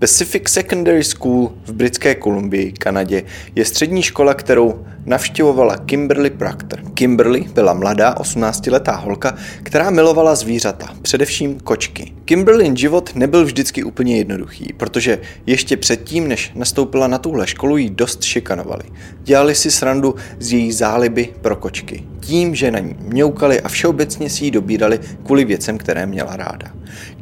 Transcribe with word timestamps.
Pacific 0.00 0.48
Secondary 0.48 1.04
School 1.04 1.52
v 1.66 1.72
Britské 1.72 2.14
Kolumbii, 2.14 2.72
Kanadě, 2.72 3.22
je 3.54 3.64
střední 3.64 4.02
škola, 4.02 4.34
kterou 4.34 4.86
navštěvovala 5.06 5.76
Kimberly 5.76 6.30
Proctor. 6.30 6.80
Kimberly 6.94 7.44
byla 7.54 7.74
mladá 7.74 8.14
18-letá 8.14 9.00
holka, 9.00 9.36
která 9.62 9.90
milovala 9.90 10.34
zvířata, 10.34 10.94
především 11.02 11.60
kočky. 11.60 12.12
Kimberlyn 12.24 12.76
život 12.76 13.10
nebyl 13.14 13.44
vždycky 13.44 13.84
úplně 13.84 14.16
jednoduchý, 14.16 14.72
protože 14.76 15.18
ještě 15.46 15.76
předtím, 15.76 16.28
než 16.28 16.52
nastoupila 16.54 17.06
na 17.06 17.18
tuhle 17.18 17.46
školu, 17.46 17.76
jí 17.76 17.90
dost 17.90 18.22
šikanovali. 18.22 18.84
Dělali 19.22 19.54
si 19.54 19.70
srandu 19.70 20.14
z 20.38 20.52
její 20.52 20.72
záliby 20.72 21.28
pro 21.40 21.56
kočky. 21.56 22.04
Tím, 22.20 22.54
že 22.54 22.70
na 22.70 22.78
ní 22.78 22.96
mňoukali 23.00 23.60
a 23.60 23.68
všeobecně 23.68 24.30
si 24.30 24.44
ji 24.44 24.50
dobírali 24.50 25.00
kvůli 25.24 25.44
věcem, 25.44 25.78
které 25.78 26.06
měla 26.06 26.36
ráda. 26.36 26.72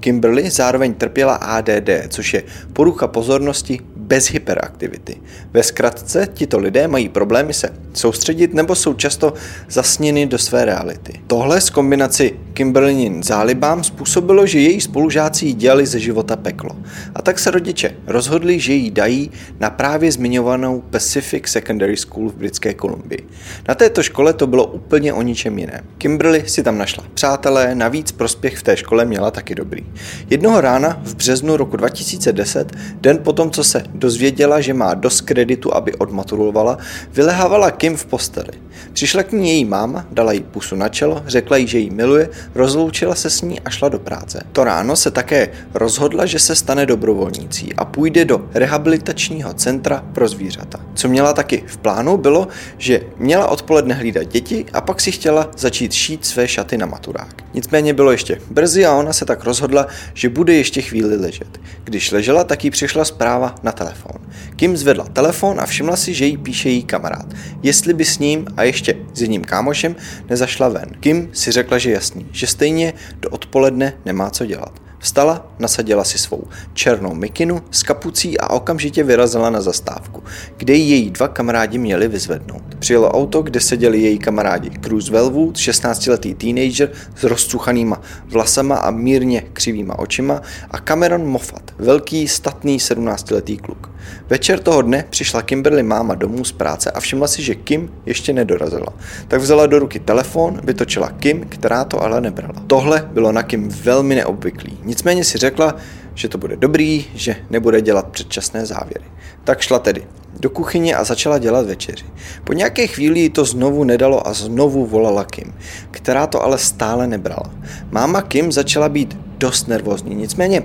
Kimberly 0.01 0.51
zároveň 0.51 0.95
trpěla 0.95 1.35
ADD, 1.35 1.91
což 2.09 2.35
je 2.35 2.43
porucha 2.73 3.09
pozornosti 3.09 3.81
bez 3.97 4.27
hyperaktivity. 4.31 5.17
Ve 5.53 5.63
zkratce 5.63 6.29
tito 6.35 6.59
lidé 6.59 6.89
mají 6.89 7.09
problémy 7.09 7.55
se 7.55 7.75
soustředit 7.99 8.55
nebo 8.55 8.75
jsou 8.75 8.95
často 8.95 9.33
zasněny 9.69 10.27
do 10.27 10.39
své 10.39 10.65
reality. 10.65 11.13
Tohle 11.27 11.61
s 11.61 11.71
kombinaci 11.71 12.37
Kimberlinin 12.55 13.23
zálibám 13.23 13.85
způsobilo, 13.85 14.47
že 14.47 14.61
její 14.61 14.81
spolužáci 14.81 15.47
jí 15.47 15.55
dělali 15.55 15.87
ze 15.87 16.01
života 16.01 16.37
peklo. 16.37 16.71
A 17.15 17.23
tak 17.23 17.39
se 17.39 17.51
rodiče 17.51 17.95
rozhodli, 18.07 18.61
že 18.61 18.73
jí 18.73 18.91
dají 18.91 19.31
na 19.61 19.71
právě 19.71 20.13
zmiňovanou 20.13 20.81
Pacific 20.81 21.49
Secondary 21.49 21.97
School 21.97 22.29
v 22.31 22.35
Britské 22.35 22.75
Kolumbii. 22.75 23.29
Na 23.69 23.75
této 23.75 24.03
škole 24.03 24.33
to 24.33 24.47
bylo 24.47 24.67
úplně 24.67 25.13
o 25.13 25.23
ničem 25.23 25.59
jiném. 25.59 25.85
Kimberly 25.99 26.45
si 26.47 26.63
tam 26.63 26.79
našla 26.79 27.05
přátelé, 27.15 27.75
navíc 27.75 28.13
prospěch 28.13 28.59
v 28.59 28.63
té 28.63 28.77
škole 28.77 29.05
měla 29.05 29.31
taky 29.31 29.55
dobrý. 29.55 29.87
Jednoho 30.31 30.61
rána 30.61 31.01
v 31.05 31.15
březnu 31.15 31.57
roku 31.57 31.77
2010, 31.77 32.73
den 33.01 33.19
potom, 33.19 33.51
co 33.51 33.65
se 33.65 33.83
dozvěděla, 33.95 34.61
že 34.61 34.75
má 34.75 34.95
dost 34.95 35.21
kreditu, 35.21 35.75
aby 35.75 35.95
odmaturovala, 35.95 36.79
vylehávala 37.13 37.71
Kim 37.71 37.88
v 37.97 38.05
posteli. 38.07 38.68
Přišla 38.93 39.23
k 39.23 39.33
ní 39.33 39.51
její 39.51 39.65
máma, 39.65 40.07
dala 40.11 40.33
jí 40.33 40.41
pusu 40.41 40.77
na 40.77 40.89
čelo, 40.89 41.23
řekla 41.27 41.57
jí, 41.57 41.67
že 41.67 41.79
jí 41.79 41.91
miluje, 41.91 42.29
rozloučila 42.55 43.15
se 43.15 43.31
s 43.31 43.43
ní 43.43 43.61
a 43.61 43.71
šla 43.71 43.89
do 43.89 43.99
práce. 43.99 44.43
To 44.53 44.65
ráno 44.65 44.97
se 44.97 45.11
také 45.11 45.49
rozhodla, 45.75 46.27
že 46.27 46.39
se 46.39 46.55
stane 46.55 46.87
dobrovolnící 46.87 47.75
a 47.75 47.85
půjde 47.85 48.25
do 48.25 48.49
rehabilitačního 48.55 49.55
centra 49.55 50.05
pro 50.13 50.29
zvířata. 50.29 50.81
Co 50.95 51.09
měla 51.09 51.33
taky 51.33 51.63
v 51.67 51.77
plánu 51.77 52.17
bylo, 52.17 52.49
že 52.79 53.01
měla 53.19 53.49
odpoledne 53.49 53.95
hlídat 53.95 54.25
děti 54.25 54.65
a 54.73 54.81
pak 54.81 55.01
si 55.01 55.13
chtěla 55.13 55.51
začít 55.57 55.93
šít 55.93 56.27
své 56.27 56.49
šaty 56.49 56.79
na 56.79 56.87
maturák. 56.87 57.43
Nicméně 57.55 57.95
bylo 57.95 58.13
ještě 58.13 58.41
brzy 58.51 58.87
a 58.87 58.95
ona 58.95 59.13
se 59.13 59.25
tak 59.25 59.45
rozhodla, 59.45 59.87
že 60.15 60.29
bude 60.29 60.55
ještě 60.55 60.83
chvíli 60.83 61.17
ležet. 61.17 61.61
Když 61.85 62.13
ležela, 62.13 62.45
tak 62.45 62.65
jí 62.65 62.71
přišla 62.71 63.05
zpráva 63.05 63.55
na 63.63 63.73
telefon. 63.73 64.13
Kim 64.57 64.77
zvedla 64.77 65.05
telefon 65.05 65.61
a 65.61 65.67
všimla 65.67 65.97
si, 65.97 66.15
že 66.15 66.27
jí 66.27 66.37
píše 66.37 66.69
její 66.69 66.83
kamarád. 66.83 67.27
Jestli 67.63 67.95
by 67.95 68.05
s 68.05 68.19
ním 68.19 68.47
a 68.57 68.63
ještě 68.69 68.97
s 69.15 69.21
jedním 69.21 69.45
kámošem 69.45 69.97
nezašla 70.31 70.69
ven. 70.69 70.89
Kim 71.01 71.31
si 71.33 71.53
řekla, 71.53 71.79
že 71.79 71.91
jasný, 71.91 72.27
že 72.33 72.47
stejně 72.47 72.93
do 73.21 73.31
odpoledne 73.31 73.93
nemá 74.05 74.31
co 74.31 74.47
dělat. 74.47 74.88
Vstala, 74.99 75.47
nasadila 75.59 76.05
si 76.05 76.19
svou 76.19 76.45
černou 76.75 77.15
mikinu 77.15 77.63
s 77.71 77.83
kapucí 77.83 78.39
a 78.39 78.51
okamžitě 78.51 79.05
vyrazila 79.05 79.51
na 79.51 79.61
zastávku, 79.61 80.23
kde 80.57 80.75
ji 80.75 80.91
její 80.91 81.11
dva 81.11 81.29
kamarádi 81.29 81.79
měli 81.79 82.09
vyzvednout. 82.09 82.63
Přijelo 82.79 83.11
auto, 83.11 83.43
kde 83.43 83.61
seděli 83.61 84.01
její 84.01 84.19
kamarádi 84.19 84.71
Cruz 84.85 85.11
Velwood, 85.11 85.57
16-letý 85.57 86.35
teenager 86.35 86.93
s 87.17 87.25
rozcuchanýma 87.25 88.01
vlasama 88.27 88.77
a 88.77 88.91
mírně 88.91 89.43
křivýma 89.53 89.99
očima 89.99 90.43
a 90.71 90.79
Cameron 90.79 91.27
Moffat, 91.27 91.63
velký, 91.79 92.29
statný 92.29 92.79
17-letý 92.79 93.57
kluk. 93.57 93.91
Večer 94.29 94.59
toho 94.59 94.83
dne 94.83 95.05
přišla 95.11 95.43
Kimberly 95.43 95.83
máma 95.83 96.15
domů 96.15 96.45
z 96.45 96.53
práce 96.53 96.91
a 96.91 97.01
všimla 97.01 97.29
si, 97.29 97.43
že 97.43 97.55
Kim 97.55 97.91
ještě 98.07 98.33
nedorazila. 98.33 98.93
Tak 99.29 99.41
vzala 99.41 99.67
do 99.67 99.79
ruky 99.79 99.99
telefon, 99.99 100.61
vytočila 100.65 101.11
Kim, 101.11 101.41
která 101.49 101.85
to 101.85 102.03
ale 102.03 102.21
nebrala. 102.21 102.55
Tohle 102.67 103.09
bylo 103.13 103.33
na 103.33 103.43
Kim 103.43 103.69
velmi 103.69 104.15
neobvyklý. 104.15 104.79
Nicméně 104.89 105.25
si 105.25 105.39
řekla, 105.39 105.77
že 106.15 106.29
to 106.29 106.39
bude 106.39 106.57
dobrý, 106.57 107.07
že 107.15 107.37
nebude 107.51 107.81
dělat 107.81 108.09
předčasné 108.09 108.67
závěry. 108.67 109.05
Tak 109.45 109.61
šla 109.61 109.79
tedy 109.79 110.07
do 110.41 110.51
kuchyně 110.51 110.97
a 110.97 111.05
začala 111.05 111.39
dělat 111.39 111.67
večeři. 111.67 112.05
Po 112.45 112.53
nějaké 112.53 112.87
chvíli 112.87 113.29
to 113.29 113.45
znovu 113.45 113.85
nedalo 113.85 114.29
a 114.29 114.33
znovu 114.33 114.87
volala 114.87 115.25
Kim, 115.25 115.55
která 115.91 116.27
to 116.27 116.43
ale 116.43 116.59
stále 116.59 117.07
nebrala. 117.07 117.51
Máma 117.91 118.23
Kim 118.23 118.53
začala 118.53 118.89
být 118.89 119.19
dost 119.39 119.69
nervózní, 119.69 120.15
nicméně 120.15 120.63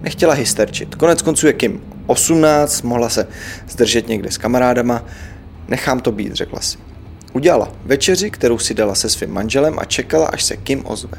nechtěla 0.00 0.34
hysterčit. 0.34 0.94
Konec 0.94 1.22
konců 1.22 1.46
je 1.46 1.52
Kim 1.52 1.82
18, 2.06 2.82
mohla 2.82 3.08
se 3.08 3.26
zdržet 3.68 4.08
někde 4.08 4.30
s 4.30 4.38
kamarádama. 4.38 5.04
Nechám 5.68 6.00
to 6.00 6.12
být, 6.12 6.32
řekla 6.32 6.60
si. 6.60 6.78
Udělala 7.32 7.72
večeři, 7.84 8.30
kterou 8.30 8.58
si 8.58 8.74
dala 8.74 8.94
se 8.94 9.08
svým 9.08 9.30
manželem 9.30 9.78
a 9.78 9.84
čekala, 9.84 10.26
až 10.26 10.44
se 10.44 10.56
Kim 10.56 10.82
ozve. 10.86 11.18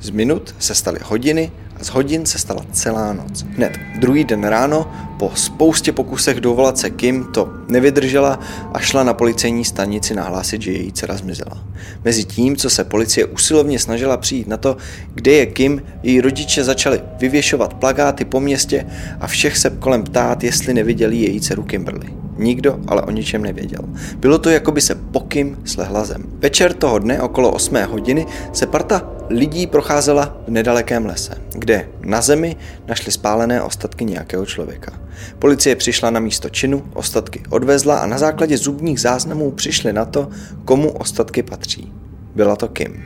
Z 0.00 0.10
minut 0.10 0.54
se 0.58 0.74
staly 0.74 0.98
hodiny 1.04 1.52
z 1.82 1.88
hodin 1.88 2.26
se 2.26 2.38
stala 2.38 2.64
celá 2.72 3.12
noc. 3.12 3.42
Hned 3.56 3.78
druhý 3.98 4.24
den 4.24 4.44
ráno, 4.44 4.92
po 5.18 5.30
spoustě 5.34 5.92
pokusech 5.92 6.40
dovolat 6.40 6.78
se 6.78 6.90
Kim, 6.90 7.24
to 7.24 7.48
nevydržela 7.68 8.40
a 8.72 8.78
šla 8.78 9.04
na 9.04 9.14
policejní 9.14 9.64
stanici 9.64 10.14
nahlásit, 10.14 10.62
že 10.62 10.72
její 10.72 10.92
dcera 10.92 11.16
zmizela. 11.16 11.64
Mezi 12.04 12.24
tím, 12.24 12.56
co 12.56 12.70
se 12.70 12.84
policie 12.84 13.26
usilovně 13.26 13.78
snažila 13.78 14.16
přijít 14.16 14.48
na 14.48 14.56
to, 14.56 14.76
kde 15.14 15.32
je 15.32 15.46
Kim, 15.46 15.82
její 16.02 16.20
rodiče 16.20 16.64
začali 16.64 17.00
vyvěšovat 17.18 17.74
plagáty 17.74 18.24
po 18.24 18.40
městě 18.40 18.86
a 19.20 19.26
všech 19.26 19.58
se 19.58 19.70
kolem 19.70 20.02
ptát, 20.02 20.44
jestli 20.44 20.74
neviděli 20.74 21.16
její 21.16 21.40
dceru 21.40 21.62
Kimberly. 21.62 22.06
Nikdo 22.38 22.78
ale 22.86 23.02
o 23.02 23.10
ničem 23.10 23.42
nevěděl. 23.42 23.84
Bylo 24.16 24.38
to, 24.38 24.50
jako 24.50 24.72
by 24.72 24.80
se 24.80 24.94
pokym 24.94 25.58
slehla 25.64 26.04
zem. 26.04 26.22
Večer 26.38 26.72
toho 26.72 26.98
dne 26.98 27.22
okolo 27.22 27.50
8 27.50 27.76
hodiny 27.86 28.26
se 28.52 28.66
parta 28.66 29.11
lidí 29.28 29.66
procházela 29.66 30.36
v 30.46 30.50
nedalekém 30.50 31.06
lese, 31.06 31.34
kde 31.52 31.88
na 32.00 32.20
zemi 32.20 32.56
našli 32.86 33.12
spálené 33.12 33.62
ostatky 33.62 34.04
nějakého 34.04 34.46
člověka. 34.46 34.92
Policie 35.38 35.76
přišla 35.76 36.10
na 36.10 36.20
místo 36.20 36.48
činu, 36.48 36.84
ostatky 36.94 37.42
odvezla 37.50 37.98
a 37.98 38.06
na 38.06 38.18
základě 38.18 38.58
zubních 38.58 39.00
záznamů 39.00 39.50
přišli 39.50 39.92
na 39.92 40.04
to, 40.04 40.28
komu 40.64 40.90
ostatky 40.90 41.42
patří. 41.42 41.92
Byla 42.34 42.56
to 42.56 42.68
Kim. 42.68 43.04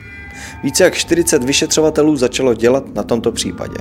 Více 0.63 0.83
jak 0.83 0.95
40 0.95 1.43
vyšetřovatelů 1.43 2.15
začalo 2.15 2.53
dělat 2.53 2.95
na 2.95 3.03
tomto 3.03 3.31
případě. 3.31 3.77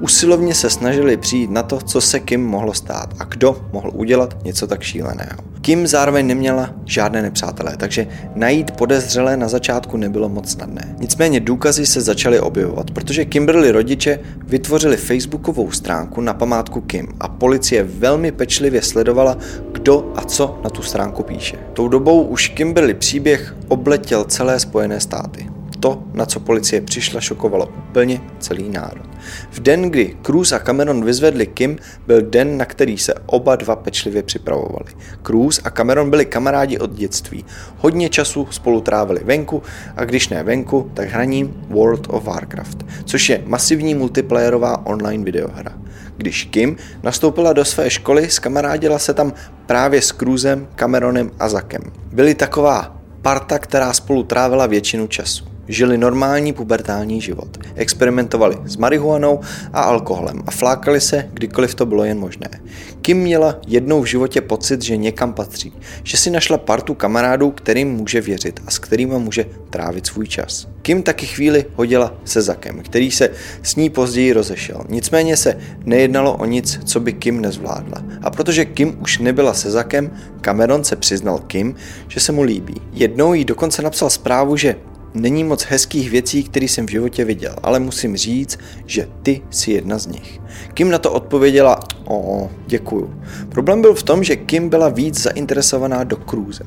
Usilovně 0.00 0.54
se 0.54 0.70
snažili 0.70 1.16
přijít 1.16 1.50
na 1.50 1.62
to, 1.62 1.78
co 1.78 2.00
se 2.00 2.20
Kim 2.20 2.44
mohlo 2.44 2.74
stát 2.74 3.14
a 3.18 3.24
kdo 3.24 3.68
mohl 3.72 3.90
udělat 3.94 4.36
něco 4.44 4.66
tak 4.66 4.82
šíleného. 4.82 5.50
Kim 5.60 5.86
zároveň 5.86 6.26
neměla 6.26 6.70
žádné 6.84 7.22
nepřátelé, 7.22 7.76
takže 7.76 8.06
najít 8.34 8.70
podezřelé 8.70 9.36
na 9.36 9.48
začátku 9.48 9.96
nebylo 9.96 10.28
moc 10.28 10.50
snadné. 10.50 10.96
Nicméně 11.00 11.40
důkazy 11.40 11.86
se 11.86 12.00
začaly 12.00 12.40
objevovat, 12.40 12.90
protože 12.90 13.24
Kimberly 13.24 13.70
rodiče 13.70 14.18
vytvořili 14.46 14.96
facebookovou 14.96 15.70
stránku 15.70 16.20
na 16.20 16.34
památku 16.34 16.80
Kim 16.80 17.08
a 17.20 17.28
policie 17.28 17.82
velmi 17.84 18.32
pečlivě 18.32 18.82
sledovala, 18.82 19.36
kdo 19.72 20.12
a 20.16 20.24
co 20.24 20.60
na 20.64 20.70
tu 20.70 20.82
stránku 20.82 21.22
píše. 21.22 21.58
Tou 21.72 21.88
dobou 21.88 22.22
už 22.22 22.48
Kimberly 22.48 22.94
příběh 22.94 23.56
obletěl 23.68 24.24
celé 24.24 24.60
Spojené 24.60 25.00
státy. 25.00 25.49
To, 25.80 26.02
na 26.12 26.26
co 26.26 26.40
policie 26.40 26.80
přišla, 26.80 27.20
šokovalo 27.20 27.66
úplně 27.66 28.20
celý 28.38 28.68
národ. 28.68 29.06
V 29.50 29.60
den, 29.60 29.82
kdy 29.82 30.16
Cruz 30.22 30.52
a 30.52 30.58
Cameron 30.58 31.04
vyzvedli 31.04 31.46
Kim, 31.46 31.78
byl 32.06 32.22
den, 32.22 32.56
na 32.56 32.64
který 32.64 32.98
se 32.98 33.14
oba 33.26 33.56
dva 33.56 33.76
pečlivě 33.76 34.22
připravovali. 34.22 34.92
Cruz 35.26 35.60
a 35.64 35.70
Cameron 35.70 36.10
byli 36.10 36.26
kamarádi 36.26 36.78
od 36.78 36.92
dětství. 36.92 37.44
Hodně 37.78 38.08
času 38.08 38.48
spolu 38.50 38.80
trávili 38.80 39.20
venku 39.24 39.62
a 39.96 40.04
když 40.04 40.28
ne 40.28 40.42
venku, 40.42 40.90
tak 40.94 41.08
hraním 41.08 41.54
World 41.68 42.06
of 42.08 42.24
Warcraft, 42.24 42.86
což 43.04 43.28
je 43.28 43.42
masivní 43.46 43.94
multiplayerová 43.94 44.86
online 44.86 45.24
videohra. 45.24 45.72
Když 46.16 46.44
Kim 46.44 46.76
nastoupila 47.02 47.52
do 47.52 47.64
své 47.64 47.90
školy, 47.90 48.30
skamarádila 48.30 48.98
se 48.98 49.14
tam 49.14 49.32
právě 49.66 50.02
s 50.02 50.12
Cruzem, 50.12 50.68
Cameronem 50.74 51.30
a 51.38 51.48
Zakem. 51.48 51.82
Byli 52.12 52.34
taková 52.34 52.96
parta, 53.22 53.58
která 53.58 53.92
spolu 53.92 54.22
trávila 54.22 54.66
většinu 54.66 55.06
času. 55.06 55.49
Žili 55.70 55.98
normální 55.98 56.52
pubertální 56.52 57.20
život. 57.20 57.58
Experimentovali 57.74 58.56
s 58.64 58.76
marihuanou 58.76 59.40
a 59.72 59.80
alkoholem 59.80 60.42
a 60.46 60.50
flákali 60.50 61.00
se, 61.00 61.28
kdykoliv 61.32 61.74
to 61.74 61.86
bylo 61.86 62.04
jen 62.04 62.18
možné. 62.18 62.48
Kim 63.02 63.18
měla 63.18 63.60
jednou 63.66 64.02
v 64.02 64.06
životě 64.06 64.40
pocit, 64.40 64.82
že 64.82 64.96
někam 64.96 65.32
patří, 65.32 65.72
že 66.02 66.16
si 66.16 66.30
našla 66.30 66.58
partu 66.58 66.94
kamarádů, 66.94 67.50
kterým 67.50 67.92
může 67.92 68.20
věřit 68.20 68.60
a 68.66 68.70
s 68.70 68.78
kterými 68.78 69.18
může 69.18 69.46
trávit 69.70 70.06
svůj 70.06 70.26
čas. 70.26 70.68
Kim 70.82 71.02
taky 71.02 71.26
chvíli 71.26 71.64
hodila 71.74 72.14
se 72.24 72.42
Zakem, 72.42 72.82
který 72.82 73.10
se 73.10 73.30
s 73.62 73.76
ní 73.76 73.90
později 73.90 74.32
rozešel. 74.32 74.84
Nicméně 74.88 75.36
se 75.36 75.58
nejednalo 75.84 76.36
o 76.36 76.44
nic, 76.44 76.80
co 76.84 77.00
by 77.00 77.12
Kim 77.12 77.40
nezvládla. 77.40 78.02
A 78.22 78.30
protože 78.30 78.64
Kim 78.64 78.96
už 79.00 79.18
nebyla 79.18 79.54
se 79.54 79.70
Zakem, 79.70 80.10
Cameron 80.40 80.84
se 80.84 80.96
přiznal 80.96 81.38
Kim, 81.38 81.74
že 82.08 82.20
se 82.20 82.32
mu 82.32 82.42
líbí. 82.42 82.74
Jednou 82.92 83.34
jí 83.34 83.44
dokonce 83.44 83.82
napsal 83.82 84.10
zprávu, 84.10 84.56
že 84.56 84.76
Není 85.14 85.44
moc 85.44 85.64
hezkých 85.64 86.10
věcí, 86.10 86.42
které 86.44 86.64
jsem 86.64 86.86
v 86.86 86.90
životě 86.90 87.24
viděl, 87.24 87.54
ale 87.62 87.80
musím 87.80 88.16
říct, 88.16 88.58
že 88.86 89.08
ty 89.22 89.42
jsi 89.50 89.72
jedna 89.72 89.98
z 89.98 90.06
nich. 90.06 90.40
Kim 90.74 90.90
na 90.90 90.98
to 90.98 91.12
odpověděla, 91.12 91.80
o, 92.04 92.50
děkuju. 92.66 93.14
Problém 93.48 93.82
byl 93.82 93.94
v 93.94 94.02
tom, 94.02 94.24
že 94.24 94.36
Kim 94.36 94.68
byla 94.68 94.88
víc 94.88 95.22
zainteresovaná 95.22 96.04
do 96.04 96.16
Cruise. 96.16 96.66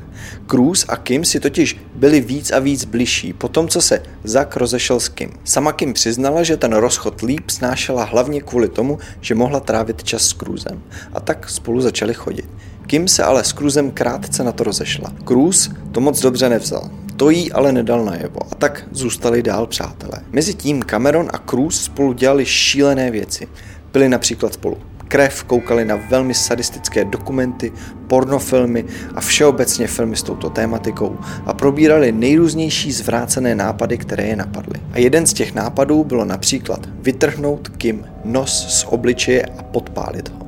Cruise 0.49 0.85
a 0.89 0.95
Kim 0.95 1.25
si 1.25 1.39
totiž 1.39 1.77
byli 1.95 2.21
víc 2.21 2.51
a 2.51 2.59
víc 2.59 2.85
bližší 2.85 3.33
po 3.33 3.47
tom, 3.47 3.67
co 3.67 3.81
se 3.81 4.03
Zak 4.23 4.57
rozešel 4.57 4.99
s 4.99 5.09
Kim. 5.09 5.29
Sama 5.43 5.71
Kim 5.71 5.93
přiznala, 5.93 6.43
že 6.43 6.57
ten 6.57 6.73
rozchod 6.73 7.21
líp 7.21 7.49
snášela 7.49 8.03
hlavně 8.03 8.41
kvůli 8.41 8.69
tomu, 8.69 8.99
že 9.21 9.35
mohla 9.35 9.59
trávit 9.59 10.03
čas 10.03 10.21
s 10.21 10.33
Cruzem. 10.33 10.83
A 11.13 11.19
tak 11.19 11.49
spolu 11.49 11.81
začali 11.81 12.13
chodit. 12.13 12.49
Kim 12.87 13.07
se 13.07 13.23
ale 13.23 13.43
s 13.43 13.53
Cruzem 13.53 13.91
krátce 13.91 14.43
na 14.43 14.51
to 14.51 14.63
rozešla. 14.63 15.13
Cruz 15.27 15.69
to 15.91 16.01
moc 16.01 16.21
dobře 16.21 16.49
nevzal. 16.49 17.02
To 17.17 17.29
jí 17.29 17.51
ale 17.51 17.71
nedal 17.71 18.05
najevo 18.05 18.39
a 18.51 18.55
tak 18.55 18.83
zůstali 18.91 19.43
dál 19.43 19.67
přátelé. 19.67 20.19
Mezitím 20.31 20.83
Cameron 20.83 21.29
a 21.33 21.37
Cruz 21.37 21.83
spolu 21.83 22.13
dělali 22.13 22.45
šílené 22.45 23.11
věci. 23.11 23.47
Byli 23.93 24.09
například 24.09 24.53
spolu 24.53 24.77
krev, 25.07 25.43
koukali 25.43 25.85
na 25.85 25.95
velmi 25.95 26.33
sadistické 26.33 27.05
dokumenty, 27.05 27.71
pornofilmy 28.07 28.85
a 29.15 29.21
všeobecně 29.21 29.87
filmy 29.87 30.15
s 30.15 30.23
touto 30.23 30.49
tématikou 30.49 31.17
a 31.45 31.53
probírali 31.53 32.11
nejrůznější 32.11 32.91
zvrácené 32.91 33.55
nápady, 33.55 33.97
které 33.97 34.23
je 34.23 34.35
napadly. 34.35 34.79
A 34.91 34.99
jeden 34.99 35.25
z 35.25 35.33
těch 35.33 35.53
nápadů 35.53 36.03
bylo 36.03 36.25
například 36.25 36.89
vytrhnout 36.99 37.69
Kim 37.69 38.05
nos 38.25 38.79
z 38.79 38.85
obličeje 38.89 39.45
a 39.45 39.63
podpálit 39.63 40.29
ho. 40.29 40.42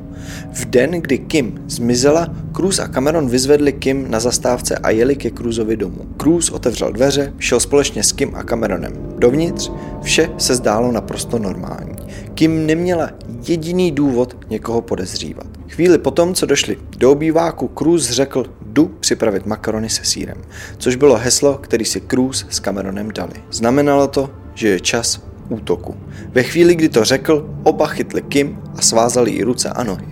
V 0.55 0.65
den, 0.65 0.91
kdy 0.91 1.17
Kim 1.17 1.63
zmizela, 1.67 2.35
Cruz 2.55 2.79
a 2.79 2.87
Cameron 2.87 3.29
vyzvedli 3.29 3.73
Kim 3.73 4.11
na 4.11 4.19
zastávce 4.19 4.77
a 4.77 4.89
jeli 4.89 5.15
ke 5.15 5.31
Cruzovi 5.31 5.77
domů. 5.77 6.05
Cruz 6.21 6.49
otevřel 6.49 6.91
dveře, 6.91 7.33
šel 7.39 7.59
společně 7.59 8.03
s 8.03 8.11
Kim 8.11 8.35
a 8.35 8.43
Cameronem. 8.43 8.93
Dovnitř 9.17 9.71
vše 10.01 10.29
se 10.37 10.55
zdálo 10.55 10.91
naprosto 10.91 11.39
normální. 11.39 11.95
Kim 12.33 12.65
neměla 12.65 13.09
jediný 13.47 13.91
důvod 13.91 14.37
někoho 14.49 14.81
podezřívat. 14.81 15.47
Chvíli 15.69 15.97
potom, 15.97 16.33
co 16.33 16.45
došli 16.45 16.77
do 16.97 17.11
obýváku, 17.11 17.71
Cruz 17.77 18.09
řekl, 18.09 18.45
jdu 18.65 18.85
připravit 18.99 19.45
makarony 19.45 19.89
se 19.89 20.03
sírem, 20.03 20.37
což 20.77 20.95
bylo 20.95 21.17
heslo, 21.17 21.53
který 21.53 21.85
si 21.85 22.01
Cruz 22.01 22.45
s 22.49 22.59
Cameronem 22.59 23.11
dali. 23.11 23.33
Znamenalo 23.51 24.07
to, 24.07 24.29
že 24.53 24.67
je 24.67 24.79
čas 24.79 25.21
útoku. 25.49 25.95
Ve 26.29 26.43
chvíli, 26.43 26.75
kdy 26.75 26.89
to 26.89 27.03
řekl, 27.03 27.49
oba 27.63 27.87
chytli 27.87 28.21
Kim 28.21 28.57
a 28.77 28.81
svázali 28.81 29.31
jí 29.31 29.43
ruce 29.43 29.69
a 29.69 29.83
nohy. 29.83 30.05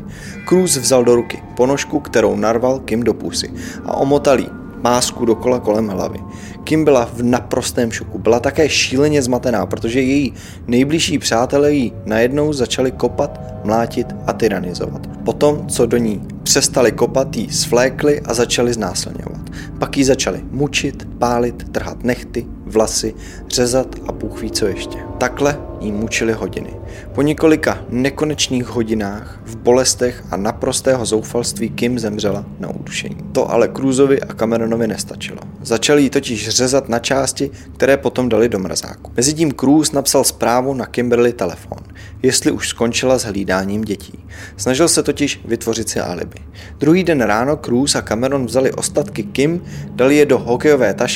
Cruz 0.48 0.78
vzal 0.78 1.04
do 1.04 1.16
ruky 1.16 1.44
ponožku, 1.56 2.00
kterou 2.00 2.36
narval 2.36 2.80
Kim 2.80 3.04
do 3.04 3.14
pusy 3.14 3.54
a 3.86 3.98
omotal 3.98 4.40
jí 4.40 4.48
másku 4.84 5.26
dokola 5.26 5.60
kolem 5.60 5.88
hlavy. 5.88 6.20
Kim 6.64 6.84
byla 6.84 7.06
v 7.06 7.24
naprostém 7.24 7.92
šoku. 7.92 8.20
Byla 8.20 8.40
také 8.40 8.70
šíleně 8.70 9.22
zmatená, 9.22 9.66
protože 9.66 10.02
její 10.02 10.34
nejbližší 10.68 11.20
přátelé 11.20 11.74
jí 11.74 11.94
najednou 12.06 12.54
začali 12.54 12.92
kopat, 12.92 13.40
mlátit 13.64 14.08
a 14.28 14.34
tyranizovat. 14.34 15.08
Potom, 15.26 15.68
co 15.68 15.86
do 15.86 15.98
ní 15.98 16.28
přestali 16.44 16.92
kopat, 16.92 17.36
jí 17.36 17.50
svlékli 17.50 18.22
a 18.22 18.34
začali 18.34 18.74
znásilňovat. 18.74 19.42
Pak 19.80 19.98
ji 19.98 20.06
začali 20.06 20.42
mučit, 20.52 21.08
pálit, 21.24 21.72
trhat 21.72 22.04
nechty, 22.04 22.46
vlasy, 22.66 23.14
řezat 23.48 23.96
a 24.08 24.12
Bůh 24.12 24.42
ví 24.42 24.52
co 24.52 24.66
ještě. 24.66 24.98
Takhle 25.18 25.60
jí 25.80 25.92
mučili 25.92 26.34
hodiny. 26.34 26.74
Po 27.12 27.22
několika 27.22 27.86
nekonečných 27.90 28.66
hodinách, 28.66 29.40
v 29.46 29.56
bolestech 29.56 30.24
a 30.32 30.38
naprostého 30.38 31.06
zoufalství 31.06 31.70
Kim 31.70 32.00
zemřela 32.00 32.46
na 32.60 32.70
udušení. 32.70 33.18
To 33.32 33.52
ale 33.52 33.70
Cruzovi 33.76 34.22
a 34.22 34.34
Cameronovi 34.34 34.88
nestačilo. 34.88 35.40
Začali 35.62 36.04
ji 36.04 36.10
totiž 36.10 36.50
řezat 36.50 36.90
na 36.90 37.00
části, 37.00 37.52
které 37.74 37.98
potom 37.98 38.30
dali 38.30 38.50
do 38.50 38.60
mrazáku. 38.60 39.12
Mezitím 39.18 39.54
Cruise 39.60 39.96
napsal 39.96 40.24
zprávu 40.24 40.74
na 40.74 40.86
Kimberly 40.86 41.34
telefon, 41.34 41.78
jestli 42.24 42.52
už 42.52 42.70
skončila 42.70 43.18
s 43.18 43.24
hlídáním 43.24 43.82
dětí. 43.82 44.26
Snažil 44.58 44.88
se 44.88 45.04
totiž 45.04 45.42
vytvořit 45.46 45.90
si 45.90 46.00
alibi. 46.00 46.38
Druhý 46.80 47.04
den 47.04 47.22
ráno 47.22 47.58
Cruise 47.58 47.98
a 47.98 48.02
Cameron 48.02 48.46
vzali 48.46 48.72
ostatky 48.72 49.24
Kim, 49.24 49.62
dali 49.92 50.16
je 50.16 50.26
do 50.26 50.40
hokejové 50.40 50.94
tašky 50.94 51.13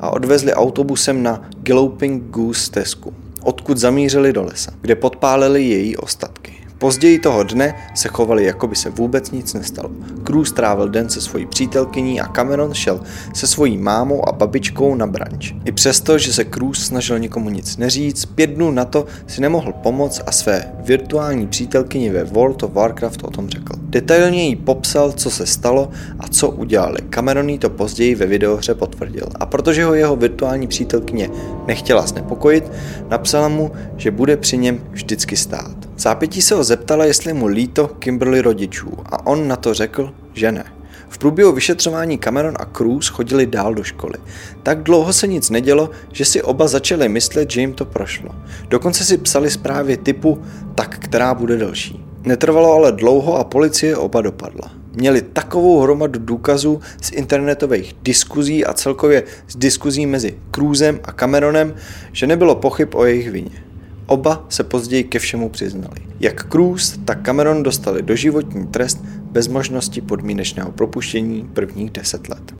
a 0.00 0.10
odvezli 0.10 0.54
autobusem 0.54 1.22
na 1.22 1.50
Galloping 1.62 2.22
Goose 2.30 2.60
stezku 2.60 3.14
odkud 3.42 3.78
zamířili 3.78 4.32
do 4.32 4.42
lesa, 4.42 4.72
kde 4.80 4.94
podpálili 4.94 5.64
její 5.64 5.96
ostatky. 5.96 6.52
Později 6.78 7.18
toho 7.18 7.42
dne 7.42 7.74
se 7.94 8.08
chovali, 8.08 8.44
jako 8.44 8.66
by 8.66 8.76
se 8.76 8.90
vůbec 8.90 9.30
nic 9.30 9.54
nestalo. 9.54 9.90
Cruz 10.26 10.52
trávil 10.52 10.88
den 10.88 11.08
se 11.08 11.20
svojí 11.20 11.46
přítelkyní 11.46 12.20
a 12.20 12.26
Cameron 12.26 12.74
šel 12.74 13.00
se 13.34 13.46
svojí 13.46 13.78
mámou 13.78 14.28
a 14.28 14.32
babičkou 14.32 14.94
na 14.94 15.06
branč. 15.06 15.54
I 15.64 15.72
přesto, 15.72 16.18
že 16.18 16.32
se 16.32 16.44
Cruz 16.44 16.86
snažil 16.86 17.18
nikomu 17.18 17.50
nic 17.50 17.76
neříct, 17.76 18.26
pět 18.26 18.50
dnů 18.50 18.70
na 18.70 18.84
to 18.84 19.06
si 19.26 19.40
nemohl 19.40 19.72
pomoct 19.72 20.22
a 20.26 20.32
své 20.32 20.72
virtuální 20.84 21.46
přítelkyni 21.46 22.10
ve 22.10 22.24
World 22.24 22.62
of 22.62 22.72
Warcraft 22.72 23.24
o 23.24 23.30
tom 23.30 23.48
řekl. 23.48 23.81
Detailně 23.92 24.44
jí 24.48 24.56
popsal, 24.56 25.12
co 25.12 25.30
se 25.30 25.46
stalo 25.46 25.90
a 26.20 26.28
co 26.28 26.50
udělali. 26.50 26.98
Cameron 27.10 27.48
jí 27.48 27.58
to 27.58 27.70
později 27.70 28.14
ve 28.14 28.26
videohře 28.26 28.74
potvrdil. 28.74 29.26
A 29.40 29.46
protože 29.46 29.84
ho 29.84 29.94
jeho 29.94 30.16
virtuální 30.16 30.66
přítelkyně 30.66 31.30
nechtěla 31.66 32.06
znepokojit, 32.06 32.72
napsala 33.08 33.48
mu, 33.48 33.72
že 33.96 34.10
bude 34.10 34.36
při 34.36 34.58
něm 34.58 34.80
vždycky 34.90 35.36
stát. 35.36 35.76
Zápětí 35.98 36.42
se 36.42 36.54
ho 36.54 36.64
zeptala, 36.64 37.04
jestli 37.04 37.32
mu 37.32 37.46
líto 37.46 37.88
Kimberly 37.88 38.40
rodičů 38.40 38.92
a 39.06 39.26
on 39.26 39.48
na 39.48 39.56
to 39.56 39.74
řekl, 39.74 40.12
že 40.32 40.52
ne. 40.52 40.64
V 41.08 41.18
průběhu 41.18 41.52
vyšetřování 41.52 42.18
Cameron 42.18 42.54
a 42.58 42.64
Cruz 42.76 43.08
chodili 43.08 43.46
dál 43.46 43.74
do 43.74 43.82
školy. 43.82 44.14
Tak 44.62 44.82
dlouho 44.82 45.12
se 45.12 45.26
nic 45.26 45.50
nedělo, 45.50 45.90
že 46.12 46.24
si 46.24 46.42
oba 46.42 46.68
začali 46.68 47.08
myslet, 47.08 47.50
že 47.50 47.60
jim 47.60 47.72
to 47.72 47.84
prošlo. 47.84 48.30
Dokonce 48.68 49.04
si 49.04 49.18
psali 49.18 49.50
zprávy 49.50 49.96
typu 49.96 50.42
tak, 50.74 50.98
která 50.98 51.34
bude 51.34 51.56
delší. 51.56 52.11
Netrvalo 52.24 52.72
ale 52.72 52.92
dlouho 52.92 53.38
a 53.38 53.44
policie 53.44 53.96
oba 53.96 54.22
dopadla. 54.22 54.70
Měli 54.92 55.22
takovou 55.22 55.80
hromadu 55.80 56.20
důkazů 56.20 56.80
z 57.00 57.12
internetových 57.12 57.94
diskuzí 58.02 58.64
a 58.64 58.72
celkově 58.72 59.22
z 59.48 59.56
diskuzí 59.56 60.06
mezi 60.06 60.38
Cruzem 60.54 61.00
a 61.04 61.12
Cameronem, 61.12 61.74
že 62.12 62.26
nebylo 62.26 62.54
pochyb 62.54 62.88
o 62.94 63.04
jejich 63.04 63.30
vině. 63.30 63.64
Oba 64.06 64.46
se 64.48 64.64
později 64.64 65.04
ke 65.04 65.18
všemu 65.18 65.48
přiznali. 65.48 65.96
Jak 66.20 66.50
Cruz, 66.50 66.98
tak 67.04 67.22
Cameron 67.22 67.62
dostali 67.62 68.02
doživotní 68.02 68.66
trest 68.66 68.98
bez 69.32 69.48
možnosti 69.48 70.00
podmínečného 70.00 70.72
propuštění 70.72 71.50
prvních 71.52 71.90
deset 71.90 72.28
let. 72.28 72.52